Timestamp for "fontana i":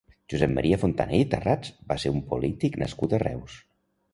0.83-1.27